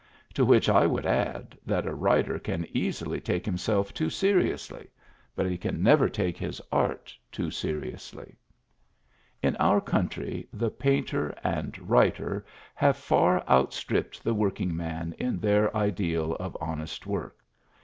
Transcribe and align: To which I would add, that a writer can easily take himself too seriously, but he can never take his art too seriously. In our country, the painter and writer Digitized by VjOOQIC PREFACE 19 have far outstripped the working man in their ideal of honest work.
To 0.33 0.43
which 0.43 0.67
I 0.67 0.87
would 0.87 1.05
add, 1.05 1.55
that 1.63 1.85
a 1.85 1.93
writer 1.93 2.39
can 2.39 2.65
easily 2.73 3.21
take 3.21 3.45
himself 3.45 3.93
too 3.93 4.09
seriously, 4.09 4.87
but 5.35 5.45
he 5.45 5.59
can 5.59 5.83
never 5.83 6.09
take 6.09 6.39
his 6.39 6.59
art 6.71 7.15
too 7.31 7.51
seriously. 7.51 8.35
In 9.43 9.55
our 9.57 9.79
country, 9.79 10.47
the 10.51 10.71
painter 10.71 11.35
and 11.43 11.77
writer 11.87 12.33
Digitized 12.33 12.33
by 12.33 12.33
VjOOQIC 12.33 12.79
PREFACE 12.79 12.81
19 12.81 12.87
have 12.87 12.97
far 12.97 13.43
outstripped 13.47 14.23
the 14.23 14.33
working 14.33 14.75
man 14.75 15.13
in 15.19 15.37
their 15.37 15.77
ideal 15.77 16.33
of 16.37 16.57
honest 16.59 17.05
work. 17.05 17.43